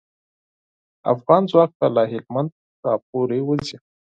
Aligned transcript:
افغان 1.13 1.41
ځواک 1.51 1.71
به 1.79 1.87
له 1.95 2.03
هلمند 2.11 2.49
راپوری 2.85 3.39
وځي. 3.43 3.77